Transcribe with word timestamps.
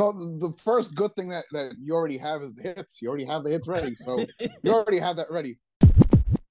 So 0.00 0.12
the 0.12 0.50
first 0.56 0.94
good 0.94 1.14
thing 1.14 1.28
that, 1.28 1.44
that 1.52 1.74
you 1.78 1.92
already 1.92 2.16
have 2.16 2.40
is 2.40 2.54
the 2.54 2.62
hits. 2.62 3.02
You 3.02 3.10
already 3.10 3.26
have 3.26 3.44
the 3.44 3.50
hits 3.50 3.68
ready. 3.68 3.94
So 3.94 4.24
you 4.62 4.72
already 4.72 4.98
have 4.98 5.16
that 5.16 5.30
ready. 5.30 5.58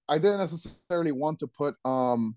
I 0.07 0.19
didn't 0.19 0.37
necessarily 0.37 1.11
want 1.11 1.39
to 1.39 1.47
put 1.47 1.73
um 1.83 2.35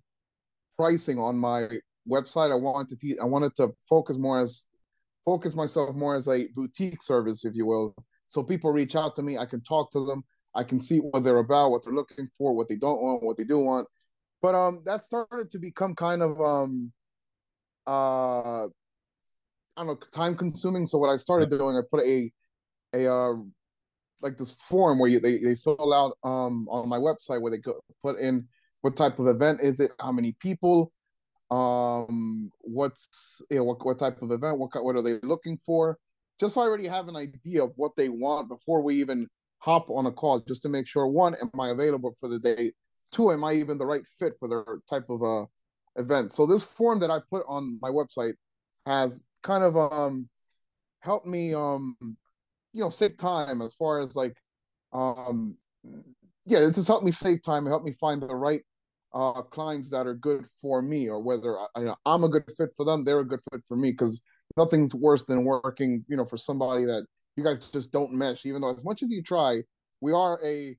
pricing 0.78 1.18
on 1.18 1.36
my 1.36 1.68
website. 2.10 2.50
I 2.50 2.54
wanted 2.54 2.98
to 2.98 3.18
I 3.18 3.26
wanted 3.26 3.54
to 3.56 3.74
focus 3.86 4.16
more 4.16 4.40
as 4.40 4.68
focus 5.26 5.54
myself 5.54 5.94
more 5.94 6.14
as 6.14 6.28
a 6.28 6.48
boutique 6.54 7.02
service, 7.02 7.44
if 7.44 7.54
you 7.54 7.66
will. 7.66 7.94
So 8.26 8.42
people 8.42 8.72
reach 8.72 8.96
out 8.96 9.14
to 9.16 9.22
me, 9.22 9.36
I 9.36 9.44
can 9.44 9.60
talk 9.64 9.92
to 9.92 10.06
them, 10.06 10.24
I 10.54 10.64
can 10.64 10.80
see 10.80 10.96
what 10.96 11.24
they're 11.24 11.40
about, 11.40 11.72
what 11.72 11.84
they're 11.84 11.92
looking 11.92 12.28
for, 12.38 12.54
what 12.54 12.70
they 12.70 12.76
don't 12.76 13.02
want, 13.02 13.22
what 13.22 13.36
they 13.36 13.44
do 13.44 13.58
want. 13.58 13.86
But 14.40 14.54
um 14.54 14.80
that 14.86 15.04
started 15.04 15.50
to 15.50 15.58
become 15.58 15.94
kind 15.94 16.22
of 16.22 16.40
um 16.40 16.90
uh 17.86 18.68
I 19.76 19.80
don't 19.80 19.86
know, 19.86 19.98
time 20.12 20.36
consuming. 20.36 20.86
So 20.86 20.98
what 20.98 21.08
I 21.08 21.16
started 21.16 21.50
doing, 21.50 21.76
I 21.76 21.80
put 21.90 22.04
a 22.04 22.30
a 22.94 23.10
uh 23.10 23.34
like 24.20 24.36
this 24.36 24.52
form 24.52 24.98
where 24.98 25.10
you 25.10 25.18
they, 25.18 25.38
they 25.38 25.54
fill 25.54 25.92
out 25.94 26.16
um 26.28 26.68
on 26.68 26.88
my 26.88 26.98
website 26.98 27.40
where 27.40 27.50
they 27.50 27.58
go, 27.58 27.80
put 28.02 28.18
in 28.18 28.46
what 28.82 28.96
type 28.96 29.18
of 29.18 29.26
event 29.28 29.60
is 29.60 29.80
it, 29.80 29.92
how 30.00 30.12
many 30.12 30.36
people, 30.40 30.92
um 31.50 32.50
what's 32.60 33.40
you 33.50 33.56
know 33.56 33.64
what, 33.64 33.84
what 33.84 33.98
type 33.98 34.20
of 34.22 34.30
event, 34.30 34.58
what 34.58 34.70
what 34.84 34.96
are 34.96 35.02
they 35.02 35.18
looking 35.22 35.56
for, 35.56 35.98
just 36.38 36.54
so 36.54 36.60
I 36.60 36.64
already 36.64 36.88
have 36.88 37.08
an 37.08 37.16
idea 37.16 37.64
of 37.64 37.72
what 37.76 37.92
they 37.96 38.08
want 38.08 38.48
before 38.48 38.82
we 38.82 38.96
even 38.96 39.26
hop 39.58 39.88
on 39.90 40.06
a 40.06 40.12
call, 40.12 40.40
just 40.40 40.62
to 40.62 40.68
make 40.68 40.86
sure 40.86 41.06
one, 41.06 41.34
am 41.40 41.60
I 41.60 41.68
available 41.68 42.14
for 42.18 42.28
the 42.28 42.38
day? 42.38 42.72
Two, 43.12 43.30
am 43.30 43.44
I 43.44 43.54
even 43.54 43.78
the 43.78 43.86
right 43.86 44.06
fit 44.18 44.34
for 44.38 44.48
their 44.48 44.64
type 44.88 45.08
of 45.08 45.22
uh 45.22 45.46
event? 45.96 46.32
So 46.32 46.46
this 46.46 46.62
form 46.62 46.98
that 47.00 47.10
I 47.10 47.18
put 47.30 47.44
on 47.48 47.78
my 47.80 47.90
website 47.90 48.34
has 48.86 49.26
kind 49.42 49.64
of 49.64 49.76
um 49.76 50.28
helped 51.00 51.26
me 51.26 51.54
um 51.54 51.96
you 52.72 52.80
know 52.80 52.88
save 52.88 53.16
time 53.16 53.60
as 53.60 53.74
far 53.74 54.00
as 54.00 54.16
like 54.16 54.36
um 54.92 55.56
yeah 56.44 56.58
it 56.58 56.74
just 56.74 56.88
helped 56.88 57.04
me 57.04 57.12
save 57.12 57.42
time 57.42 57.66
help 57.66 57.84
me 57.84 57.92
find 57.92 58.22
the 58.22 58.34
right 58.34 58.62
uh 59.14 59.42
clients 59.42 59.90
that 59.90 60.06
are 60.06 60.14
good 60.14 60.46
for 60.60 60.80
me 60.80 61.08
or 61.08 61.20
whether 61.20 61.58
I, 61.58 61.66
you 61.78 61.84
know, 61.84 61.96
i'm 62.06 62.24
a 62.24 62.28
good 62.28 62.44
fit 62.56 62.70
for 62.76 62.84
them 62.84 63.04
they're 63.04 63.20
a 63.20 63.28
good 63.28 63.40
fit 63.52 63.62
for 63.66 63.76
me 63.76 63.90
because 63.90 64.22
nothing's 64.56 64.94
worse 64.94 65.24
than 65.24 65.44
working 65.44 66.04
you 66.08 66.16
know 66.16 66.24
for 66.24 66.36
somebody 66.36 66.84
that 66.84 67.06
you 67.36 67.44
guys 67.44 67.68
just 67.70 67.92
don't 67.92 68.12
mesh 68.12 68.46
even 68.46 68.60
though 68.62 68.74
as 68.74 68.84
much 68.84 69.02
as 69.02 69.10
you 69.10 69.22
try 69.22 69.60
we 70.00 70.12
are 70.12 70.38
a 70.44 70.76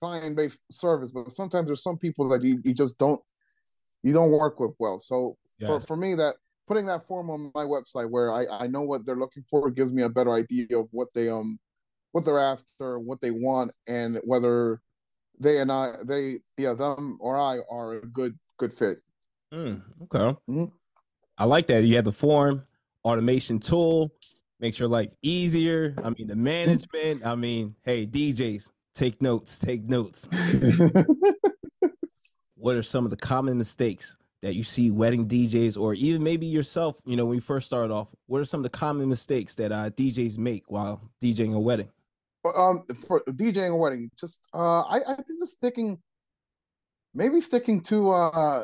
client 0.00 0.36
based 0.36 0.60
service 0.70 1.10
but 1.10 1.30
sometimes 1.30 1.66
there's 1.66 1.82
some 1.82 1.98
people 1.98 2.28
that 2.28 2.42
you, 2.42 2.60
you 2.64 2.74
just 2.74 2.98
don't 2.98 3.20
you 4.02 4.12
don't 4.12 4.30
work 4.30 4.58
with 4.58 4.72
well 4.78 4.98
so 4.98 5.34
yes. 5.60 5.68
for, 5.68 5.80
for 5.80 5.96
me 5.96 6.14
that 6.14 6.34
putting 6.70 6.86
that 6.86 7.04
form 7.04 7.30
on 7.30 7.50
my 7.52 7.64
website 7.64 8.08
where 8.08 8.32
I, 8.32 8.46
I 8.46 8.66
know 8.68 8.82
what 8.82 9.04
they're 9.04 9.16
looking 9.16 9.42
for 9.50 9.66
it 9.66 9.74
gives 9.74 9.92
me 9.92 10.04
a 10.04 10.08
better 10.08 10.32
idea 10.32 10.78
of 10.78 10.86
what 10.92 11.08
they 11.16 11.28
um 11.28 11.58
what 12.12 12.24
they're 12.24 12.38
after, 12.38 13.00
what 13.00 13.20
they 13.20 13.32
want, 13.32 13.72
and 13.88 14.20
whether 14.22 14.80
they 15.40 15.58
and 15.58 15.72
I 15.72 15.94
they 16.06 16.38
yeah 16.56 16.74
them 16.74 17.18
or 17.20 17.36
I 17.36 17.58
are 17.68 17.94
a 17.94 18.06
good 18.06 18.38
good 18.56 18.72
fit. 18.72 19.00
Mm, 19.52 19.82
okay, 20.04 20.36
mm-hmm. 20.48 20.66
I 21.38 21.44
like 21.44 21.66
that. 21.66 21.82
You 21.82 21.96
have 21.96 22.04
the 22.04 22.12
form 22.12 22.62
automation 23.04 23.58
tool 23.58 24.12
makes 24.60 24.78
your 24.78 24.88
life 24.88 25.12
easier. 25.22 25.96
I 26.04 26.10
mean 26.10 26.28
the 26.28 26.36
management. 26.36 27.26
I 27.26 27.34
mean, 27.34 27.74
hey 27.82 28.06
DJs, 28.06 28.70
take 28.94 29.20
notes, 29.20 29.58
take 29.58 29.82
notes. 29.88 30.28
what 32.54 32.76
are 32.76 32.82
some 32.82 33.04
of 33.04 33.10
the 33.10 33.16
common 33.16 33.58
mistakes 33.58 34.18
that 34.42 34.54
you 34.54 34.62
see 34.62 34.90
wedding 34.90 35.28
DJs 35.28 35.78
or 35.78 35.94
even 35.94 36.22
maybe 36.22 36.46
yourself, 36.46 37.00
you 37.04 37.16
know, 37.16 37.26
when 37.26 37.34
you 37.34 37.40
first 37.40 37.66
started 37.66 37.92
off, 37.92 38.14
what 38.26 38.40
are 38.40 38.44
some 38.44 38.60
of 38.60 38.64
the 38.64 38.70
common 38.70 39.08
mistakes 39.08 39.54
that 39.56 39.70
uh, 39.70 39.90
DJs 39.90 40.38
make 40.38 40.64
while 40.68 41.00
DJing 41.22 41.54
a 41.54 41.60
wedding? 41.60 41.90
Um, 42.56 42.84
for 43.06 43.22
DJing 43.28 43.72
a 43.72 43.76
wedding, 43.76 44.10
just 44.18 44.46
uh, 44.54 44.80
I 44.82 45.00
I 45.06 45.14
think 45.14 45.40
just 45.40 45.52
sticking, 45.52 45.98
maybe 47.12 47.40
sticking 47.42 47.82
to 47.82 48.10
uh, 48.10 48.62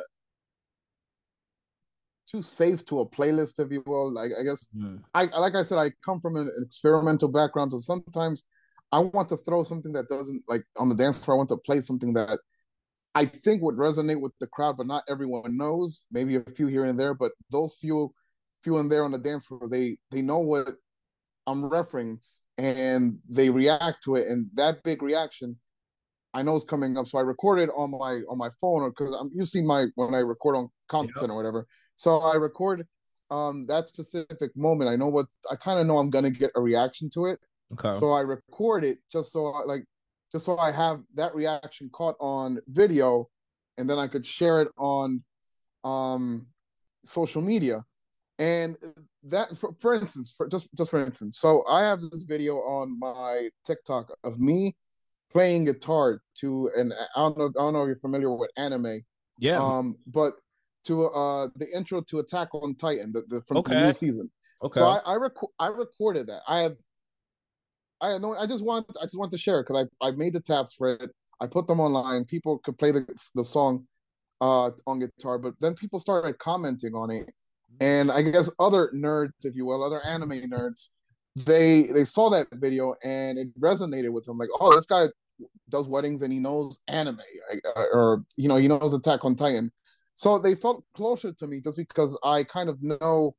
too 2.26 2.40
safe 2.40 2.84
to 2.86 3.00
a 3.00 3.06
playlist, 3.06 3.62
if 3.62 3.70
you 3.70 3.82
will. 3.86 4.10
Like 4.10 4.30
I 4.38 4.44
guess 4.44 4.70
mm. 4.74 5.02
I 5.14 5.24
like 5.24 5.54
I 5.54 5.62
said, 5.62 5.76
I 5.76 5.90
come 6.02 6.20
from 6.20 6.36
an 6.36 6.50
experimental 6.62 7.28
background, 7.28 7.72
so 7.72 7.78
sometimes 7.78 8.46
I 8.92 9.00
want 9.00 9.28
to 9.28 9.36
throw 9.36 9.62
something 9.62 9.92
that 9.92 10.08
doesn't 10.08 10.42
like 10.48 10.64
on 10.78 10.88
the 10.88 10.94
dance 10.94 11.18
floor. 11.18 11.36
I 11.36 11.38
want 11.38 11.50
to 11.50 11.58
play 11.58 11.82
something 11.82 12.14
that 12.14 12.38
I 13.16 13.24
think 13.24 13.62
would 13.62 13.76
resonate 13.76 14.20
with 14.20 14.32
the 14.40 14.46
crowd, 14.46 14.76
but 14.76 14.86
not 14.86 15.02
everyone 15.08 15.56
knows. 15.56 16.06
Maybe 16.12 16.36
a 16.36 16.42
few 16.42 16.66
here 16.66 16.84
and 16.84 17.00
there, 17.00 17.14
but 17.14 17.32
those 17.50 17.74
few, 17.74 18.12
few 18.62 18.76
and 18.76 18.92
there 18.92 19.04
on 19.04 19.12
the 19.12 19.18
dance 19.18 19.46
floor, 19.46 19.68
they 19.70 19.96
they 20.10 20.20
know 20.20 20.40
what 20.40 20.68
I'm 21.46 21.62
referencing 21.62 22.40
and 22.58 23.18
they 23.26 23.48
react 23.48 24.04
to 24.04 24.16
it, 24.16 24.26
and 24.28 24.48
that 24.54 24.82
big 24.82 25.02
reaction, 25.02 25.56
I 26.34 26.42
know 26.42 26.56
is 26.56 26.64
coming 26.64 26.98
up. 26.98 27.06
So 27.06 27.16
I 27.16 27.22
recorded 27.22 27.70
on 27.74 27.92
my 27.92 28.20
on 28.28 28.36
my 28.36 28.50
phone, 28.60 28.82
or 28.82 28.90
because 28.90 29.16
I'm 29.18 29.30
you 29.34 29.46
see 29.46 29.62
my 29.62 29.86
when 29.94 30.14
I 30.14 30.18
record 30.18 30.56
on 30.56 30.68
content 30.88 31.16
yep. 31.22 31.30
or 31.30 31.36
whatever. 31.36 31.66
So 31.94 32.18
I 32.18 32.36
record 32.36 32.86
um 33.30 33.64
that 33.68 33.88
specific 33.88 34.54
moment. 34.54 34.90
I 34.90 34.96
know 34.96 35.08
what 35.08 35.26
I 35.50 35.56
kind 35.56 35.80
of 35.80 35.86
know 35.86 35.96
I'm 35.96 36.10
gonna 36.10 36.30
get 36.30 36.50
a 36.54 36.60
reaction 36.60 37.08
to 37.14 37.26
it. 37.26 37.40
Okay. 37.72 37.92
So 37.92 38.10
I 38.10 38.20
record 38.20 38.84
it 38.84 38.98
just 39.10 39.32
so 39.32 39.46
I, 39.46 39.62
like 39.64 39.84
just 40.32 40.44
so 40.44 40.58
I 40.58 40.72
have 40.72 41.00
that 41.14 41.34
reaction 41.34 41.90
caught 41.92 42.16
on 42.20 42.58
video, 42.68 43.28
and 43.78 43.88
then 43.88 43.98
I 43.98 44.06
could 44.08 44.26
share 44.26 44.62
it 44.62 44.68
on 44.76 45.22
um, 45.84 46.46
social 47.04 47.42
media. 47.42 47.84
And 48.38 48.76
that, 49.24 49.56
for, 49.56 49.74
for 49.80 49.94
instance, 49.94 50.34
for 50.36 50.46
just 50.48 50.68
just 50.76 50.90
for 50.90 51.04
instance, 51.04 51.38
so 51.38 51.64
I 51.70 51.80
have 51.80 52.00
this 52.00 52.24
video 52.24 52.56
on 52.56 52.98
my 52.98 53.48
TikTok 53.64 54.12
of 54.24 54.38
me 54.38 54.76
playing 55.32 55.64
guitar 55.64 56.22
to 56.34 56.70
and 56.76 56.92
I 57.14 57.20
don't 57.20 57.38
know 57.38 57.46
I 57.46 57.62
don't 57.62 57.72
know 57.72 57.82
if 57.82 57.86
you're 57.86 57.96
familiar 57.96 58.30
with 58.30 58.50
anime. 58.56 59.02
Yeah. 59.38 59.58
Um, 59.62 59.96
but 60.06 60.34
to 60.84 61.06
uh 61.06 61.48
the 61.56 61.66
intro 61.74 62.00
to 62.02 62.18
Attack 62.20 62.54
on 62.54 62.74
Titan, 62.74 63.12
the, 63.12 63.22
the 63.28 63.40
from 63.42 63.58
okay. 63.58 63.74
the 63.74 63.86
new 63.86 63.92
season. 63.92 64.30
Okay. 64.62 64.80
So 64.80 64.86
I 64.86 65.00
I, 65.06 65.16
rec- 65.16 65.52
I 65.58 65.66
recorded 65.68 66.26
that. 66.28 66.42
I 66.46 66.60
have 66.60 66.76
I 68.00 68.18
know. 68.18 68.34
I 68.34 68.46
just 68.46 68.64
want. 68.64 68.86
I 69.00 69.04
just 69.04 69.18
want 69.18 69.30
to 69.32 69.38
share 69.38 69.62
because 69.62 69.88
I 70.02 70.06
I 70.06 70.10
made 70.12 70.32
the 70.32 70.40
tabs 70.40 70.74
for 70.74 70.94
it. 70.94 71.10
I 71.40 71.46
put 71.46 71.66
them 71.66 71.80
online. 71.80 72.24
People 72.24 72.58
could 72.58 72.78
play 72.78 72.92
the 72.92 73.06
the 73.34 73.44
song 73.44 73.86
uh 74.40 74.70
on 74.86 74.98
guitar, 74.98 75.38
but 75.38 75.54
then 75.60 75.74
people 75.74 75.98
started 75.98 76.38
commenting 76.38 76.94
on 76.94 77.10
it, 77.10 77.32
and 77.80 78.10
I 78.12 78.22
guess 78.22 78.50
other 78.58 78.90
nerds, 78.94 79.44
if 79.44 79.54
you 79.56 79.64
will, 79.64 79.82
other 79.82 80.04
anime 80.04 80.42
nerds, 80.50 80.90
they 81.36 81.84
they 81.84 82.04
saw 82.04 82.28
that 82.30 82.48
video 82.52 82.94
and 83.02 83.38
it 83.38 83.58
resonated 83.58 84.12
with 84.12 84.24
them. 84.24 84.38
Like, 84.38 84.50
oh, 84.60 84.74
this 84.74 84.86
guy 84.86 85.06
does 85.68 85.88
weddings 85.88 86.22
and 86.22 86.32
he 86.32 86.38
knows 86.38 86.80
anime, 86.88 87.20
or 87.92 88.24
you 88.36 88.48
know, 88.48 88.56
he 88.56 88.68
knows 88.68 88.92
Attack 88.92 89.24
on 89.24 89.36
Titan. 89.36 89.72
So 90.14 90.38
they 90.38 90.54
felt 90.54 90.84
closer 90.94 91.32
to 91.32 91.46
me 91.46 91.60
just 91.60 91.76
because 91.76 92.18
I 92.24 92.44
kind 92.44 92.68
of 92.68 92.82
know. 92.82 93.36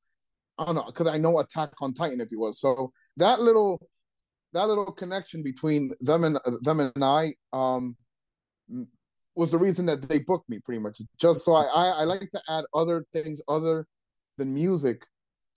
I 0.59 0.65
don't 0.65 0.75
know 0.75 0.85
because 0.85 1.07
I 1.07 1.17
know 1.17 1.39
Attack 1.39 1.69
on 1.81 1.93
Titan, 1.93 2.21
if 2.21 2.31
you 2.31 2.39
will. 2.39 2.53
So 2.53 2.91
that 3.17 3.39
little 3.39 3.87
that 4.53 4.67
little 4.67 4.91
connection 4.91 5.43
between 5.43 5.91
them 5.99 6.23
and 6.23 6.39
them 6.61 6.79
and 6.79 7.03
I 7.03 7.33
um, 7.53 7.95
was 9.35 9.51
the 9.51 9.57
reason 9.57 9.85
that 9.85 10.07
they 10.07 10.19
booked 10.19 10.49
me 10.49 10.59
pretty 10.59 10.81
much. 10.81 11.01
Just 11.19 11.45
so 11.45 11.53
I, 11.53 11.63
I, 11.63 11.87
I 11.87 12.03
like 12.03 12.29
to 12.31 12.41
add 12.49 12.65
other 12.73 13.05
things 13.13 13.41
other 13.47 13.85
than 14.37 14.53
music 14.53 15.01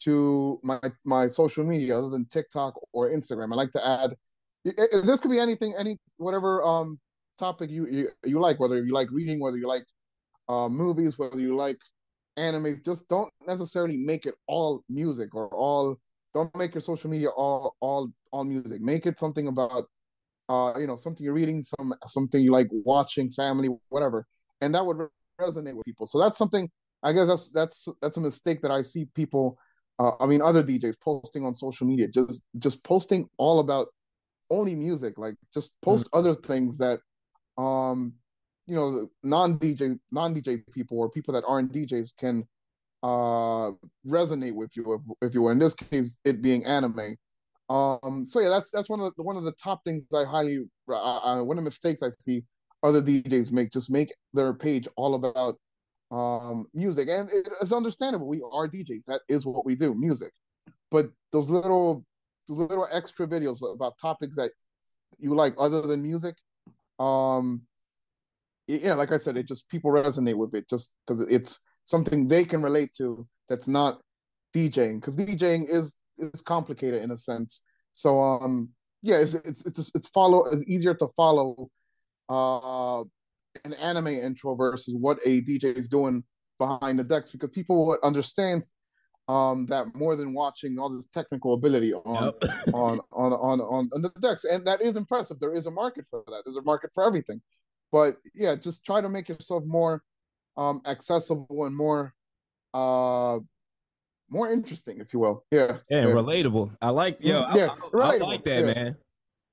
to 0.01 0.59
my 0.63 0.81
my 1.05 1.29
social 1.29 1.65
media 1.65 1.97
other 1.97 2.09
than 2.09 2.27
TikTok 2.27 2.75
or 2.93 3.11
Instagram. 3.11 3.53
I 3.53 3.57
like 3.57 3.73
to 3.73 3.87
add 3.87 4.15
this 4.65 5.21
could 5.21 5.31
be 5.31 5.39
anything, 5.39 5.75
any 5.79 5.99
whatever 6.17 6.63
um 6.63 6.99
topic 7.39 7.71
you 7.71 7.87
you, 7.91 8.09
you 8.25 8.39
like, 8.39 8.61
whether 8.61 8.83
you 8.83 8.93
like 8.93 9.11
reading, 9.11 9.41
whether 9.41 9.57
you 9.57 9.67
like 9.67 9.85
uh, 10.49 10.69
movies, 10.69 11.19
whether 11.19 11.41
you 11.41 11.55
like 11.55 11.79
anime. 12.37 12.81
Just 12.85 13.09
don't 13.09 13.33
necessarily 13.47 13.97
make 13.97 14.27
it 14.27 14.35
all 14.47 14.83
music 14.89 15.35
or 15.35 15.49
all 15.49 15.97
don't 16.35 16.55
make 16.57 16.75
your 16.75 16.81
social 16.81 17.11
media 17.11 17.29
all 17.29 17.77
all 17.81 18.11
all 18.33 18.45
music. 18.45 18.81
Make 18.81 19.07
it 19.07 19.19
something 19.19 19.49
about 19.49 19.85
uh 20.49 20.75
you 20.79 20.87
know 20.87 20.97
something 20.97 21.25
you're 21.25 21.35
reading, 21.35 21.63
some 21.63 21.95
something 22.07 22.43
you 22.43 22.53
like 22.53 22.69
watching, 22.71 23.31
family, 23.31 23.69
whatever, 23.89 24.27
and 24.61 24.75
that 24.75 24.85
would 24.85 25.09
resonate 25.41 25.75
with 25.75 25.85
people. 25.85 26.07
So 26.07 26.19
that's 26.19 26.39
something 26.39 26.71
I 27.03 27.13
guess 27.13 27.29
that's 27.29 27.51
that's 27.51 27.89
that's 28.03 28.17
a 28.17 28.21
mistake 28.21 28.63
that 28.63 28.71
I 28.71 28.83
see 28.83 29.07
people. 29.15 29.59
Uh, 29.99 30.13
I 30.21 30.27
mean, 30.27 30.41
other 30.41 30.63
DJs 30.63 31.01
posting 31.01 31.45
on 31.45 31.55
social 31.55 31.87
media, 31.87 32.09
just 32.09 32.45
just 32.59 32.83
posting 32.85 33.29
all 33.39 33.61
about 33.61 33.89
only 34.51 34.75
music, 34.75 35.19
like 35.19 35.37
just 35.55 35.81
post 35.81 36.07
mm-hmm. 36.07 36.19
other 36.19 36.35
things 36.35 36.79
that, 36.79 37.01
um, 37.57 38.13
you 38.67 38.75
know, 38.75 39.09
non 39.23 39.59
DJ 39.59 39.99
non 40.11 40.35
DJ 40.35 40.63
people 40.73 40.99
or 40.99 41.11
people 41.11 41.33
that 41.35 41.45
aren't 41.47 41.73
DJs 41.73 42.17
can 42.19 42.47
uh 43.03 43.71
resonate 44.07 44.55
with 44.55 44.77
you 44.77 44.95
if, 44.95 45.29
if 45.29 45.35
you 45.35 45.43
were 45.43 45.53
in 45.53 45.59
this 45.59 45.75
case 45.75 46.21
it 46.25 46.43
being 46.43 46.65
anime. 46.65 47.17
Um 47.69 48.25
so 48.27 48.41
yeah 48.41 48.49
that's 48.49 48.71
that's 48.71 48.89
one 48.89 49.01
of 49.01 49.15
the 49.17 49.23
one 49.23 49.37
of 49.37 49.45
the 49.45 49.53
top 49.53 49.83
things 49.85 50.07
i 50.15 50.25
highly 50.25 50.59
uh, 50.93 51.43
one 51.43 51.57
of 51.57 51.65
the 51.65 51.69
mistakes 51.71 52.03
i 52.03 52.11
see 52.11 52.43
other 52.83 53.01
djs 53.01 53.53
make 53.53 53.71
just 53.71 53.91
make 53.91 54.13
their 54.35 54.53
page 54.53 54.89
all 54.97 55.15
about 55.15 55.57
um 56.11 56.67
music. 56.75 57.09
And 57.09 57.31
it's 57.61 57.73
understandable. 57.73 58.29
We 58.29 58.43
are 58.53 58.69
djs 58.69 59.05
that 59.07 59.21
is 59.29 59.47
what 59.47 59.65
we 59.65 59.75
do 59.75 59.95
music. 59.95 60.33
But 60.91 61.11
those 61.33 61.49
little 61.49 62.05
little 62.49 62.89
extra 62.91 63.27
videos 63.27 63.59
about 63.75 63.99
topics 63.99 64.37
that 64.37 64.51
you 65.19 65.35
like 65.35 65.55
other 65.59 65.83
than 65.83 66.03
music, 66.03 66.35
um, 66.99 67.63
yeah, 68.67 68.95
like 68.95 69.13
I 69.13 69.19
said, 69.19 69.37
it 69.37 69.47
just 69.47 69.69
people 69.69 69.91
resonate 69.91 70.37
with 70.37 70.55
it 70.55 70.69
just 70.69 70.95
because 71.07 71.21
it's 71.31 71.61
something 71.85 72.29
they 72.29 72.45
can 72.45 72.63
relate 72.63 72.91
to 72.99 73.27
that's 73.49 73.69
not 73.69 74.01
DJing 74.55 75.01
because 75.01 75.17
DJing 75.17 75.69
is 75.69 75.99
is 76.19 76.43
complicated 76.43 77.03
in 77.03 77.11
a 77.11 77.17
sense. 77.17 77.63
So 77.93 78.19
um 78.19 78.71
yeah, 79.03 79.19
it's 79.19 79.35
it's 79.35 79.65
it's 79.67 79.91
it's 79.95 80.09
follow 80.09 80.45
it's 80.47 80.65
easier 80.67 80.95
to 80.95 81.09
follow 81.17 81.71
uh 82.29 83.01
an 83.65 83.75
anime 83.75 84.09
intro 84.09 84.55
versus 84.55 84.95
what 84.95 85.19
a 85.25 85.41
DJ 85.43 85.65
is 85.77 85.89
doing 85.89 86.23
behind 86.59 86.99
the 86.99 87.05
decks 87.05 87.31
because 87.31 87.51
people 87.51 87.87
would 87.87 88.01
understand 88.03 88.63
um 89.29 89.67
that 89.67 89.87
more 89.95 90.17
than 90.17 90.35
watching 90.35 90.79
all 90.79 90.91
this 90.91 91.07
technical 91.07 91.55
ability 91.55 91.93
on, 91.95 92.25
yep. 92.25 92.51
on, 92.75 93.01
on 93.13 93.33
on 93.33 93.61
on 93.61 93.91
on 93.95 94.03
the 94.03 94.11
decks 94.21 94.45
and 94.45 94.67
that 94.67 94.81
is 94.81 94.97
impressive 94.97 95.39
there 95.41 95.53
is 95.53 95.67
a 95.67 95.71
market 95.71 96.05
for 96.09 96.23
that 96.27 96.43
there's 96.45 96.57
a 96.57 96.63
market 96.63 96.91
for 96.95 97.05
everything 97.05 97.41
but 97.93 98.17
yeah 98.35 98.55
just 98.55 98.85
try 98.85 99.01
to 99.01 99.09
make 99.09 99.29
yourself 99.29 99.63
more 99.67 100.03
um 100.57 100.83
accessible 100.87 101.65
and 101.65 101.77
more 101.77 102.15
uh 102.75 103.39
more 104.29 104.51
interesting 104.51 104.99
if 105.01 105.13
you 105.13 105.19
will. 105.19 105.45
Yeah. 105.51 105.79
Yeah, 105.91 106.07
yeah. 106.07 106.15
relatable. 106.15 106.77
I 106.81 106.91
like 106.91 107.19
yo 107.21 107.45
yeah 107.55 107.75
I, 107.95 107.99
I, 107.99 108.15
I 108.15 108.17
like 108.19 108.45
that 108.45 108.67
yeah. 108.67 108.75
man. 108.75 108.97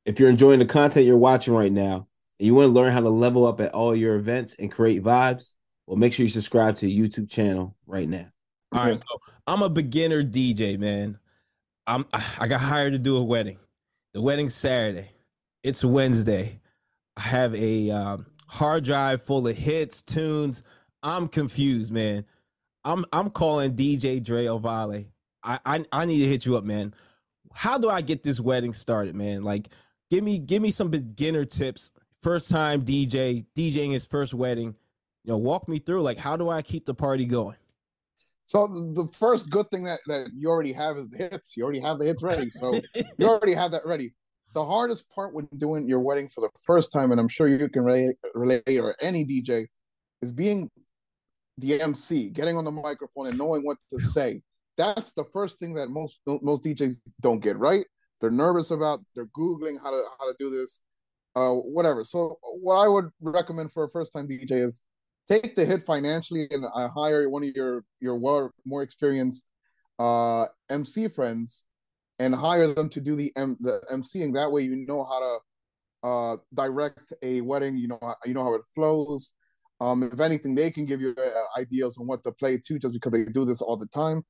If 0.05 0.19
you're 0.19 0.29
enjoying 0.29 0.59
the 0.59 0.65
content 0.65 1.05
you're 1.05 1.17
watching 1.17 1.53
right 1.53 1.71
now 1.71 2.07
and 2.39 2.45
you 2.45 2.55
want 2.55 2.67
to 2.67 2.71
learn 2.71 2.93
how 2.93 3.01
to 3.01 3.09
level 3.09 3.45
up 3.45 3.59
at 3.59 3.73
all 3.73 3.95
your 3.95 4.15
events 4.15 4.55
and 4.59 4.71
create 4.71 5.03
vibes 5.03 5.55
well 5.87 5.97
make 5.97 6.13
sure 6.13 6.23
you 6.23 6.29
subscribe 6.29 6.75
to 6.75 6.85
the 6.85 6.99
youtube 6.99 7.29
channel 7.29 7.75
right 7.85 8.07
now. 8.07 8.27
All 8.71 8.83
right 8.83 8.99
so 8.99 9.19
i'm 9.47 9.61
a 9.61 9.69
beginner 9.69 10.23
dj 10.23 10.77
man. 10.77 11.17
I'm 11.87 12.05
i 12.39 12.47
got 12.47 12.61
hired 12.61 12.93
to 12.93 12.99
do 12.99 13.17
a 13.17 13.23
wedding. 13.23 13.57
The 14.13 14.21
wedding's 14.21 14.55
saturday. 14.55 15.09
It's 15.63 15.83
wednesday. 15.83 16.59
I 17.17 17.21
have 17.21 17.55
a 17.55 17.89
um, 17.89 18.27
hard 18.47 18.83
drive 18.83 19.23
full 19.23 19.47
of 19.47 19.57
hits 19.57 20.01
tunes 20.01 20.63
I'm 21.07 21.29
confused, 21.29 21.93
man. 21.93 22.25
I'm 22.83 23.05
I'm 23.13 23.29
calling 23.29 23.75
DJ 23.75 24.21
Dre 24.21 24.45
Ovale. 24.45 25.07
I, 25.41 25.57
I 25.65 25.85
I 25.93 26.05
need 26.05 26.19
to 26.19 26.27
hit 26.27 26.45
you 26.45 26.57
up, 26.57 26.65
man. 26.65 26.93
How 27.53 27.77
do 27.77 27.89
I 27.89 28.01
get 28.01 28.23
this 28.23 28.41
wedding 28.41 28.73
started, 28.73 29.15
man? 29.15 29.43
Like, 29.43 29.69
give 30.09 30.21
me 30.21 30.37
give 30.37 30.61
me 30.61 30.69
some 30.69 30.89
beginner 30.89 31.45
tips. 31.45 31.93
First 32.21 32.49
time 32.49 32.83
DJ, 32.83 33.45
DJing 33.55 33.93
his 33.93 34.05
first 34.05 34.33
wedding. 34.33 34.75
You 35.23 35.31
know, 35.31 35.37
walk 35.37 35.69
me 35.69 35.79
through. 35.79 36.01
Like, 36.01 36.17
how 36.17 36.35
do 36.35 36.49
I 36.49 36.61
keep 36.61 36.85
the 36.85 36.93
party 36.93 37.25
going? 37.25 37.55
So 38.45 38.67
the 38.67 39.07
first 39.07 39.49
good 39.49 39.69
thing 39.71 39.85
that, 39.85 39.99
that 40.07 40.29
you 40.35 40.49
already 40.49 40.73
have 40.73 40.97
is 40.97 41.07
the 41.09 41.17
hits. 41.17 41.55
You 41.55 41.63
already 41.63 41.81
have 41.81 41.99
the 41.99 42.05
hits 42.05 42.23
ready. 42.23 42.49
So 42.49 42.81
you 43.17 43.27
already 43.27 43.53
have 43.53 43.71
that 43.71 43.85
ready. 43.85 44.13
The 44.53 44.65
hardest 44.65 45.09
part 45.09 45.33
when 45.33 45.47
doing 45.57 45.87
your 45.87 45.99
wedding 45.99 46.27
for 46.27 46.41
the 46.41 46.49
first 46.65 46.91
time, 46.91 47.11
and 47.11 47.19
I'm 47.19 47.27
sure 47.27 47.47
you 47.47 47.69
can 47.69 47.85
relate, 47.85 48.15
relate 48.33 48.79
or 48.79 48.95
any 49.01 49.25
DJ, 49.25 49.67
is 50.21 50.31
being 50.31 50.69
the 51.57 51.81
MC, 51.81 52.29
getting 52.29 52.57
on 52.57 52.65
the 52.65 52.71
microphone 52.71 53.27
and 53.27 53.37
knowing 53.37 53.63
what 53.63 53.77
to 53.89 53.99
say. 53.99 54.41
That's 54.77 55.13
the 55.13 55.25
first 55.25 55.59
thing 55.59 55.73
that 55.73 55.89
most 55.89 56.21
most 56.25 56.63
DJs 56.63 57.01
don't 57.21 57.39
get 57.39 57.57
right. 57.57 57.85
They're 58.21 58.29
nervous 58.31 58.71
about. 58.71 58.99
They're 59.15 59.27
googling 59.27 59.77
how 59.81 59.91
to 59.91 60.03
how 60.19 60.29
to 60.29 60.35
do 60.37 60.49
this, 60.49 60.83
uh, 61.35 61.53
whatever. 61.53 62.03
So 62.03 62.37
what 62.61 62.75
I 62.75 62.87
would 62.87 63.09
recommend 63.21 63.71
for 63.71 63.83
a 63.85 63.89
first 63.89 64.13
time 64.13 64.27
DJ 64.27 64.63
is 64.63 64.83
take 65.27 65.55
the 65.55 65.65
hit 65.65 65.85
financially 65.85 66.47
and 66.51 66.65
uh, 66.65 66.87
hire 66.89 67.29
one 67.29 67.43
of 67.43 67.49
your 67.55 67.83
your 67.99 68.17
well, 68.17 68.51
more 68.65 68.83
experienced 68.83 69.49
uh, 69.99 70.45
MC 70.69 71.07
friends 71.07 71.65
and 72.19 72.33
hire 72.33 72.73
them 72.73 72.89
to 72.89 73.01
do 73.01 73.15
the 73.15 73.31
M, 73.35 73.57
the 73.59 73.81
MCing. 73.91 74.33
That 74.33 74.51
way, 74.51 74.61
you 74.61 74.75
know 74.87 75.03
how 75.03 75.19
to 75.19 76.07
uh, 76.07 76.37
direct 76.53 77.13
a 77.21 77.41
wedding. 77.41 77.77
You 77.77 77.89
know 77.89 77.99
you 78.25 78.33
know 78.33 78.43
how 78.43 78.53
it 78.53 78.61
flows. 78.73 79.35
Um, 79.79 80.03
if 80.03 80.19
anything, 80.19 80.55
they 80.55 80.71
can 80.71 80.85
give 80.85 81.01
you 81.01 81.15
uh, 81.17 81.59
ideas 81.59 81.97
on 81.97 82.07
what 82.07 82.23
to 82.23 82.31
play 82.31 82.57
too, 82.57 82.79
just 82.79 82.93
because 82.93 83.11
they 83.11 83.25
do 83.25 83.45
this 83.45 83.61
all 83.61 83.77
the 83.77 83.87
time. 83.87 84.23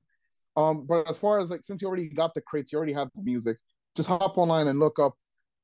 Um, 0.55 0.85
but 0.87 1.09
as 1.09 1.17
far 1.17 1.37
as 1.37 1.51
like, 1.51 1.63
since 1.63 1.81
you 1.81 1.87
already 1.87 2.09
got 2.09 2.33
the 2.33 2.41
crates, 2.41 2.71
you 2.71 2.77
already 2.77 2.93
have 2.93 3.09
the 3.15 3.21
music, 3.21 3.57
just 3.95 4.09
hop 4.09 4.37
online 4.37 4.67
and 4.67 4.79
look 4.79 4.97
up, 4.99 5.13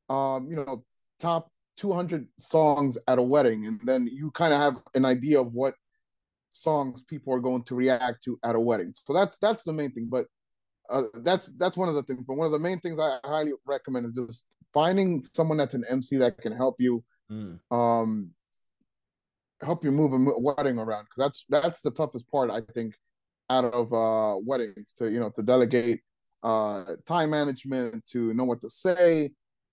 um, 0.09 0.47
you 0.47 0.55
know, 0.55 0.83
top 1.19 1.49
200 1.77 2.27
songs 2.37 2.97
at 3.07 3.17
a 3.17 3.21
wedding, 3.21 3.65
and 3.65 3.79
then 3.83 4.07
you 4.11 4.31
kind 4.31 4.53
of 4.53 4.59
have 4.59 4.75
an 4.93 5.05
idea 5.05 5.41
of 5.41 5.53
what 5.53 5.73
songs 6.49 7.01
people 7.01 7.33
are 7.33 7.39
going 7.39 7.63
to 7.63 7.75
react 7.75 8.23
to 8.23 8.39
at 8.43 8.55
a 8.55 8.59
wedding. 8.59 8.91
So 8.93 9.13
that's 9.13 9.37
that's 9.39 9.63
the 9.63 9.73
main 9.73 9.91
thing. 9.91 10.07
But 10.09 10.27
uh, 10.89 11.03
that's 11.23 11.47
that's 11.57 11.77
one 11.77 11.89
of 11.89 11.95
the 11.95 12.03
things. 12.03 12.23
But 12.25 12.35
one 12.35 12.45
of 12.45 12.51
the 12.51 12.59
main 12.59 12.79
things 12.79 12.99
I 12.99 13.17
highly 13.25 13.53
recommend 13.65 14.05
is 14.05 14.13
just 14.13 14.47
finding 14.73 15.21
someone 15.21 15.57
that's 15.57 15.73
an 15.73 15.85
MC 15.89 16.17
that 16.17 16.37
can 16.37 16.55
help 16.55 16.75
you. 16.79 17.03
Mm. 17.31 17.59
Um, 17.71 18.31
help 19.63 19.83
you 19.83 19.91
move 19.91 20.13
a 20.13 20.17
wedding 20.17 20.77
around 20.77 21.05
because 21.05 21.17
that's 21.17 21.45
that's 21.49 21.81
the 21.81 21.91
toughest 21.91 22.29
part 22.31 22.49
I 22.49 22.61
think 22.73 22.95
out 23.49 23.65
of 23.65 23.91
uh 23.93 24.39
weddings 24.45 24.93
to 24.93 25.11
you 25.11 25.19
know 25.19 25.29
to 25.35 25.43
delegate 25.43 26.01
uh 26.43 26.83
time 27.05 27.31
management 27.31 28.05
to 28.07 28.33
know 28.33 28.43
what 28.43 28.61
to 28.61 28.69
say 28.69 29.31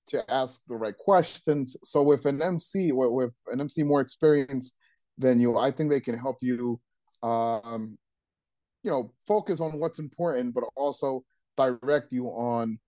to 0.08 0.28
ask 0.30 0.62
the 0.66 0.74
right 0.74 0.96
questions. 0.96 1.76
So 1.84 2.02
with 2.02 2.26
an 2.26 2.42
MC 2.42 2.90
with, 2.92 3.30
an 3.46 3.60
MC 3.60 3.84
more 3.84 4.00
experience 4.00 4.74
than 5.18 5.38
you 5.38 5.56
I 5.56 5.70
think 5.70 5.90
they 5.90 6.00
can 6.00 6.18
help 6.18 6.38
you 6.40 6.80
um 7.22 7.98
you 8.82 8.90
know 8.90 9.12
focus 9.26 9.60
on 9.60 9.78
what's 9.78 9.98
important 9.98 10.54
but 10.54 10.64
also 10.76 11.22
direct 11.56 12.12
you 12.12 12.26
on 12.26 12.78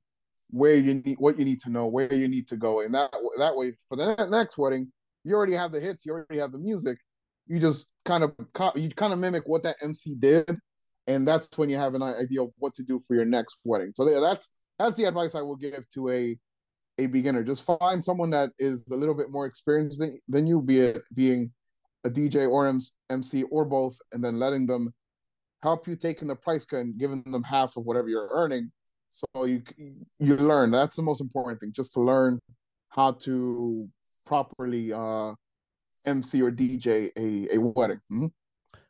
where 0.50 0.76
you 0.76 0.94
need 0.94 1.16
what 1.18 1.38
you 1.38 1.44
need 1.44 1.60
to 1.62 1.70
know 1.70 1.86
where 1.86 2.12
you 2.12 2.28
need 2.28 2.46
to 2.48 2.56
go. 2.56 2.80
And 2.80 2.94
that 2.94 3.10
that 3.38 3.56
way 3.56 3.72
for 3.88 3.96
the 3.96 4.28
next 4.30 4.58
wedding 4.58 4.92
you 5.24 5.34
already 5.34 5.54
have 5.54 5.72
the 5.72 5.80
hits, 5.80 6.04
you 6.04 6.12
already 6.12 6.38
have 6.38 6.52
the 6.52 6.58
music. 6.58 6.98
You 7.46 7.58
just 7.58 7.90
kind 8.04 8.24
of 8.24 8.32
you 8.76 8.90
kind 8.90 9.12
of 9.12 9.18
mimic 9.18 9.42
what 9.46 9.62
that 9.64 9.76
MC 9.82 10.14
did, 10.18 10.58
and 11.06 11.26
that's 11.26 11.56
when 11.58 11.68
you 11.68 11.76
have 11.76 11.94
an 11.94 12.02
idea 12.02 12.42
of 12.42 12.50
what 12.58 12.74
to 12.74 12.82
do 12.82 13.00
for 13.06 13.14
your 13.14 13.24
next 13.24 13.58
wedding. 13.64 13.92
So 13.94 14.20
that's 14.20 14.48
that's 14.78 14.96
the 14.96 15.04
advice 15.04 15.34
I 15.34 15.42
will 15.42 15.56
give 15.56 15.88
to 15.94 16.10
a 16.10 16.38
a 16.98 17.06
beginner. 17.06 17.42
Just 17.42 17.64
find 17.64 18.04
someone 18.04 18.30
that 18.30 18.50
is 18.58 18.84
a 18.90 18.96
little 18.96 19.14
bit 19.14 19.30
more 19.30 19.46
experienced 19.46 19.98
than, 19.98 20.18
than 20.28 20.46
you, 20.46 20.60
be 20.60 20.80
it 20.80 21.02
being 21.14 21.50
a 22.04 22.10
DJ 22.10 22.48
or 22.48 22.72
MC 23.10 23.42
or 23.44 23.64
both, 23.64 23.96
and 24.12 24.22
then 24.22 24.38
letting 24.38 24.66
them 24.66 24.92
help 25.62 25.86
you 25.86 25.96
taking 25.96 26.28
the 26.28 26.36
price 26.36 26.64
cut 26.64 26.80
and 26.80 26.98
giving 26.98 27.22
them 27.22 27.42
half 27.42 27.76
of 27.76 27.84
whatever 27.84 28.08
you're 28.08 28.30
earning. 28.32 28.70
So 29.08 29.44
you 29.44 29.62
you 30.18 30.36
learn. 30.36 30.70
That's 30.70 30.96
the 30.96 31.02
most 31.02 31.20
important 31.20 31.60
thing, 31.60 31.72
just 31.74 31.92
to 31.94 32.00
learn 32.00 32.40
how 32.88 33.12
to 33.12 33.88
properly 34.24 34.92
uh, 34.92 35.34
MC 36.06 36.42
or 36.42 36.50
DJ 36.50 37.10
a, 37.16 37.54
a 37.54 37.58
wedding. 37.58 38.00
Mm-hmm. 38.12 38.26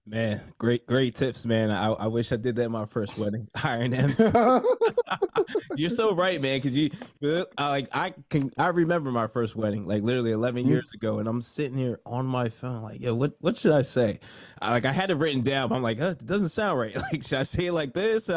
Man, 0.05 0.41
great, 0.59 0.85
great 0.85 1.15
tips, 1.15 1.47
man. 1.47 1.71
I, 1.71 1.93
I 1.93 2.07
wish 2.09 2.33
I 2.33 2.37
did 2.37 2.57
that 2.57 2.71
my 2.71 2.87
first 2.87 3.17
wedding. 3.17 3.47
Hiring 3.55 3.95
MC. 3.95 4.33
You're 5.77 5.91
so 5.91 6.13
right, 6.13 6.43
man. 6.43 6.61
Cause 6.61 6.73
you, 6.73 6.91
I, 7.57 7.69
like, 7.69 7.89
I 7.93 8.13
can, 8.29 8.51
I 8.59 8.69
remember 8.71 9.13
my 9.13 9.29
first 9.29 9.55
wedding, 9.55 9.87
like 9.87 10.03
literally 10.03 10.33
11 10.33 10.63
mm-hmm. 10.63 10.73
years 10.73 10.91
ago, 10.93 11.21
and 11.21 11.29
I'm 11.29 11.41
sitting 11.41 11.79
here 11.79 12.01
on 12.05 12.27
my 12.27 12.49
phone, 12.49 12.83
like, 12.83 13.01
yo, 13.01 13.15
what, 13.15 13.35
what 13.39 13.57
should 13.57 13.71
I 13.71 13.83
say? 13.83 14.19
I, 14.61 14.73
like, 14.73 14.87
I 14.87 14.93
had 14.93 15.13
it 15.13 15.19
written 15.19 15.43
down. 15.43 15.73
I'm 15.73 15.83
like, 15.83 16.01
oh, 16.01 16.11
it 16.11 16.27
doesn't 16.27 16.49
sound 16.49 16.81
right. 16.81 16.97
Like, 17.13 17.23
should 17.23 17.39
I 17.39 17.45
say 17.45 17.67
it 17.67 17.73
like 17.73 17.95
this? 17.95 18.29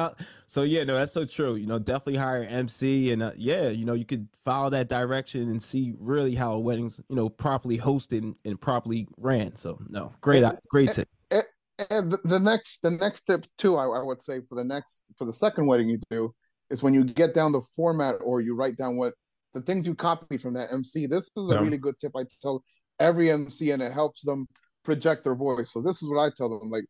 So 0.48 0.64
yeah, 0.64 0.84
no, 0.84 0.96
that's 0.96 1.12
so 1.12 1.26
true. 1.26 1.56
You 1.56 1.68
know, 1.68 1.80
definitely 1.80 2.18
hire 2.18 2.44
MC, 2.44 3.12
and 3.12 3.24
uh, 3.24 3.32
yeah, 3.36 3.70
you 3.70 3.86
know, 3.86 3.94
you 3.94 4.06
could 4.06 4.28
follow 4.44 4.70
that 4.70 4.90
direction 4.90 5.50
and 5.50 5.62
see 5.62 5.94
really 6.00 6.36
how 6.36 6.54
a 6.54 6.60
wedding's, 6.60 7.02
you 7.10 7.16
know, 7.16 7.30
properly 7.30 7.78
hosted 7.78 8.20
and, 8.20 8.36
and 8.46 8.62
properly 8.62 9.08
ran. 9.18 9.56
So 9.56 9.80
no, 9.90 10.14
great, 10.22 10.44
and, 10.44 10.58
great 10.70 10.92
tips. 10.92 11.26
And, 11.32 11.44
and 11.90 12.12
the, 12.12 12.20
the, 12.24 12.40
next 12.40 12.82
the 12.82 12.92
next 12.92 13.22
tip 13.22 13.44
too 13.58 13.76
I, 13.76 13.86
I, 13.86 14.02
would 14.02 14.22
say 14.22 14.40
for 14.48 14.56
the 14.56 14.64
next 14.64 15.14
for 15.18 15.26
the 15.26 15.34
second 15.34 15.66
wedding 15.66 15.90
you 15.90 16.00
do 16.10 16.34
is 16.70 16.82
when 16.82 16.94
you 16.94 17.04
get 17.04 17.34
down 17.34 17.52
the 17.52 17.62
format 17.76 18.16
or 18.24 18.42
you 18.42 18.56
write 18.56 18.78
down 18.78 18.96
what 18.96 19.14
the 19.54 19.62
things 19.62 19.86
you 19.86 19.94
copied 19.94 20.42
from 20.42 20.54
that 20.54 20.72
mc 20.72 21.06
this 21.08 21.30
is 21.36 21.50
a 21.50 21.54
yeah. 21.54 21.60
really 21.60 21.78
good 21.78 21.96
tip 22.00 22.14
i 22.16 22.24
tell 22.42 22.64
every 23.00 23.30
mc 23.30 23.72
and 23.72 23.82
it 23.82 23.92
helps 23.92 24.24
them 24.24 24.48
project 24.84 25.26
their 25.26 25.36
voice 25.36 25.74
so 25.74 25.82
this 25.82 26.02
is 26.02 26.08
what 26.08 26.22
i 26.22 26.30
tell 26.38 26.60
them 26.60 26.70
like 26.70 26.86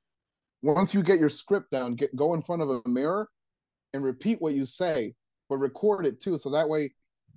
once 0.62 0.94
you 0.94 1.02
get 1.02 1.20
your 1.20 1.30
script 1.30 1.72
down 1.72 1.96
get 1.96 2.16
go 2.16 2.36
in 2.36 2.42
front 2.44 2.62
of 2.62 2.70
a 2.70 2.82
mirror 2.88 3.28
and 3.96 4.04
repeat 4.04 4.42
what 4.42 4.54
you 4.54 4.66
say 4.66 5.14
but 5.50 5.58
record 5.58 6.06
it 6.06 6.22
too 6.22 6.38
so 6.38 6.50
that 6.50 6.68
way 6.68 6.92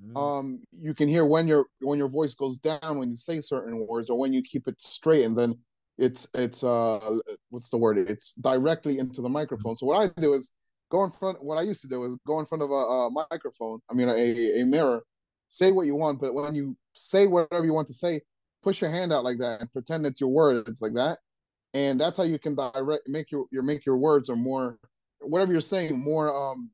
mm. 0.04 0.16
um 0.16 0.60
you 0.78 0.92
can 0.92 1.08
hear 1.08 1.24
when 1.24 1.48
your 1.48 1.66
when 1.80 1.98
your 1.98 2.08
voice 2.08 2.34
goes 2.34 2.58
down 2.58 2.98
when 2.98 3.08
you 3.08 3.16
say 3.16 3.40
certain 3.40 3.86
words 3.86 4.10
or 4.10 4.18
when 4.18 4.32
you 4.32 4.42
keep 4.42 4.68
it 4.68 4.80
straight 4.80 5.24
and 5.24 5.38
then 5.38 5.56
it's 5.96 6.28
it's 6.34 6.62
uh 6.62 7.18
what's 7.50 7.70
the 7.70 7.76
word 7.76 7.98
it's 7.98 8.34
directly 8.34 8.98
into 8.98 9.22
the 9.22 9.28
microphone 9.28 9.76
so 9.76 9.86
what 9.86 10.00
i 10.00 10.20
do 10.20 10.32
is 10.34 10.52
go 10.90 11.04
in 11.04 11.10
front 11.10 11.42
what 11.42 11.56
i 11.56 11.62
used 11.62 11.80
to 11.80 11.88
do 11.88 12.04
is 12.04 12.16
go 12.26 12.40
in 12.40 12.46
front 12.46 12.62
of 12.62 12.70
a, 12.70 12.74
a 12.74 13.10
microphone 13.30 13.80
i 13.90 13.94
mean 13.94 14.08
a, 14.08 14.60
a 14.60 14.64
mirror 14.64 15.02
say 15.48 15.72
what 15.72 15.86
you 15.86 15.94
want 15.94 16.20
but 16.20 16.34
when 16.34 16.54
you 16.54 16.76
say 16.92 17.26
whatever 17.26 17.64
you 17.64 17.72
want 17.72 17.86
to 17.86 17.94
say 17.94 18.20
push 18.62 18.80
your 18.80 18.90
hand 18.90 19.12
out 19.12 19.24
like 19.24 19.38
that 19.38 19.60
and 19.60 19.72
pretend 19.72 20.04
it's 20.06 20.20
your 20.20 20.30
words 20.30 20.82
like 20.82 20.92
that 20.94 21.18
and 21.74 22.00
that's 22.00 22.16
how 22.16 22.24
you 22.24 22.38
can 22.38 22.54
direct 22.54 23.08
make 23.08 23.30
your 23.30 23.46
your 23.50 23.62
make 23.62 23.84
your 23.84 23.96
words 23.96 24.30
are 24.30 24.36
more 24.36 24.78
whatever 25.28 25.52
you're 25.52 25.60
saying 25.60 25.98
more 25.98 26.34
um 26.34 26.70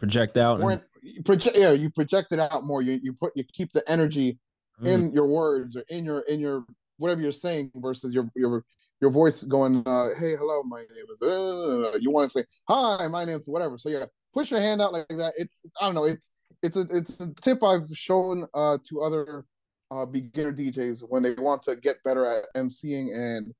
project 0.00 0.36
out. 0.36 0.60
And... 0.60 0.82
You 1.02 1.22
project, 1.22 1.56
yeah, 1.56 1.70
you 1.70 1.90
project 1.90 2.32
it 2.32 2.38
out 2.40 2.64
more. 2.64 2.82
You 2.82 2.98
you 3.02 3.12
put 3.12 3.32
you 3.36 3.44
keep 3.52 3.72
the 3.72 3.88
energy 3.88 4.38
mm. 4.82 4.86
in 4.86 5.10
your 5.12 5.26
words 5.26 5.76
or 5.76 5.84
in 5.88 6.04
your 6.04 6.20
in 6.20 6.40
your 6.40 6.64
whatever 6.96 7.20
you're 7.20 7.32
saying 7.32 7.70
versus 7.76 8.12
your 8.14 8.28
your 8.34 8.64
your 9.00 9.10
voice 9.10 9.42
going, 9.44 9.82
uh, 9.86 10.08
"Hey, 10.18 10.36
hello, 10.36 10.62
my 10.62 10.80
name 10.80 11.06
is." 11.10 11.22
Uh, 11.22 11.96
you 12.00 12.10
want 12.10 12.30
to 12.30 12.38
say, 12.38 12.44
"Hi, 12.68 13.06
my 13.06 13.24
name's 13.24 13.46
whatever." 13.46 13.78
So 13.78 13.88
yeah, 13.88 14.06
push 14.34 14.50
your 14.50 14.60
hand 14.60 14.82
out 14.82 14.92
like 14.92 15.08
that. 15.08 15.32
It's 15.38 15.64
I 15.80 15.86
don't 15.86 15.94
know. 15.94 16.04
It's 16.04 16.30
it's 16.62 16.76
a 16.76 16.86
it's 16.90 17.20
a 17.20 17.32
tip 17.34 17.62
I've 17.62 17.88
shown 17.94 18.46
uh, 18.54 18.78
to 18.88 19.00
other 19.00 19.46
uh, 19.90 20.06
beginner 20.06 20.52
DJs 20.52 21.04
when 21.08 21.22
they 21.22 21.34
want 21.34 21.62
to 21.62 21.76
get 21.76 22.02
better 22.04 22.26
at 22.26 22.44
emceeing, 22.56 23.14
and 23.14 23.54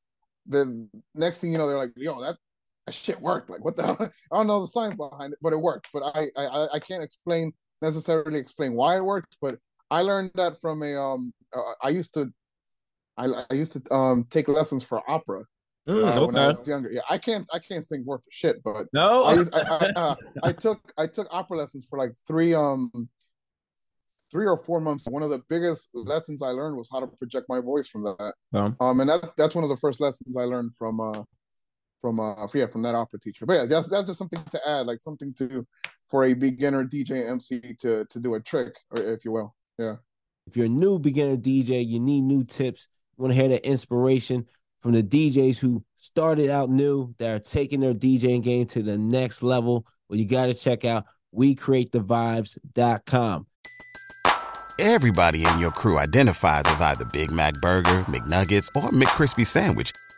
the 0.47 0.89
next 1.15 1.39
thing 1.39 1.53
you 1.53 1.59
know, 1.59 1.67
they're 1.67 1.79
like, 1.79 1.93
"Yo, 1.97 2.21
that 2.21 2.37
that 2.87 2.93
shit 2.93 3.21
worked. 3.21 3.51
Like, 3.51 3.65
what 3.65 3.77
the 3.77 3.85
hell? 3.85 3.97
I 4.33 4.37
don't 4.37 4.47
know 4.47 4.61
the 4.61 4.67
science 4.67 4.97
behind 4.97 5.33
it, 5.33 5.39
but 5.43 5.53
it 5.53 5.61
worked. 5.61 5.89
But 5.93 6.03
I, 6.15 6.29
I, 6.37 6.69
I 6.75 6.79
can't 6.79 7.03
explain 7.03 7.53
necessarily 7.83 8.39
explain 8.39 8.75
why 8.75 8.97
it 8.97 9.05
worked. 9.05 9.37
But 9.41 9.59
I 9.91 10.03
learned 10.03 10.33
that 10.35 10.61
from 10.61 10.83
a 10.83 11.01
um. 11.01 11.33
Uh, 11.53 11.73
I 11.83 11.89
used 11.89 12.15
to, 12.15 12.33
I, 13.17 13.27
I 13.51 13.55
used 13.55 13.73
to 13.73 13.95
um 13.95 14.27
take 14.31 14.49
lessons 14.49 14.85
for 14.85 15.03
opera. 15.11 15.45
Mm, 15.89 16.05
uh, 16.05 16.11
okay. 16.11 16.27
When 16.27 16.37
I 16.37 16.47
was 16.49 16.67
younger, 16.67 16.91
yeah, 16.93 17.01
I 17.09 17.19
can't, 17.19 17.49
I 17.53 17.59
can't 17.59 17.87
sing 17.87 18.05
worth 18.07 18.21
of 18.21 18.27
shit, 18.31 18.63
but 18.63 18.87
no, 18.93 19.25
I, 19.25 19.35
used, 19.35 19.55
I, 19.55 19.61
I, 19.61 20.01
uh, 20.01 20.15
I 20.43 20.53
took, 20.53 20.79
I 20.99 21.07
took 21.07 21.27
opera 21.31 21.57
lessons 21.57 21.87
for 21.89 21.99
like 21.99 22.13
three, 22.29 22.55
um, 22.55 23.09
three 24.31 24.47
or 24.47 24.59
four 24.59 24.79
months. 24.79 25.09
One 25.09 25.23
of 25.23 25.31
the 25.31 25.43
biggest 25.49 25.89
lessons 25.95 26.43
I 26.43 26.49
learned 26.49 26.77
was 26.77 26.89
how 26.93 27.01
to 27.01 27.07
project 27.07 27.47
my 27.49 27.61
voice 27.61 27.89
from 27.89 28.05
that. 28.05 28.35
Um, 28.53 28.77
um 28.79 29.01
and 29.01 29.11
that 29.11 29.33
that's 29.37 29.55
one 29.55 29.65
of 29.65 29.71
the 29.71 29.77
first 29.79 30.01
lessons 30.01 30.37
I 30.37 30.45
learned 30.45 30.75
from 30.77 31.01
uh 31.01 31.23
from 32.01 32.21
uh 32.21 32.47
yeah 32.55 32.67
from 32.67 32.83
that 32.83 32.95
opera 32.95 33.21
teacher. 33.21 33.47
But 33.47 33.55
yeah, 33.55 33.67
that's 33.67 33.89
that's 33.89 34.07
just 34.07 34.19
something 34.19 34.43
to 34.51 34.69
add, 34.69 34.87
like 34.87 35.01
something 35.01 35.35
to 35.35 35.67
for 36.07 36.25
a 36.25 36.35
beginner 36.35 36.85
DJ 36.85 37.29
MC 37.29 37.61
to 37.81 38.05
to 38.05 38.21
do 38.21 38.35
a 38.35 38.41
trick, 38.41 38.75
or 38.91 39.03
if 39.03 39.25
you 39.25 39.33
will. 39.33 39.55
Yeah. 39.79 39.97
If 40.47 40.57
you're 40.57 40.67
a 40.67 40.71
new 40.71 40.99
beginner 40.99 41.37
DJ, 41.37 41.87
you 41.87 42.01
need 42.01 42.23
new 42.23 42.45
tips. 42.45 42.89
You 43.17 43.23
want 43.23 43.35
to 43.35 43.41
hear 43.41 43.51
that 43.51 43.67
inspiration 43.67 44.47
from 44.81 44.93
the 44.93 45.03
DJs 45.03 45.59
who 45.59 45.85
started 45.97 46.51
out 46.51 46.71
new 46.71 47.15
that 47.19 47.35
are 47.35 47.39
taking 47.39 47.81
their 47.81 47.95
DJing 47.95 48.43
game 48.43 48.67
to 48.69 48.83
the 48.83 48.97
next 48.97 49.43
level. 49.43 49.87
Well, 50.09 50.19
you 50.19 50.27
got 50.27 50.47
to 50.47 50.55
check 50.55 50.85
out 50.85 51.05
WeCreateTheVibes.com. 51.37 53.47
Everybody 54.79 55.45
in 55.45 55.59
your 55.59 55.73
crew 55.73 55.99
identifies 55.99 56.63
as 56.67 56.81
either 56.81 57.05
Big 57.13 57.31
Mac 57.31 57.53
Burger, 57.61 58.01
McNuggets, 58.05 58.69
or 58.75 58.89
McCrispy 58.89 59.45
Sandwich 59.45 59.93